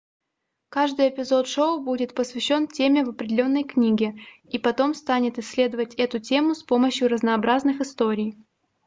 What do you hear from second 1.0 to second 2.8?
эпизод шоу будет посвящен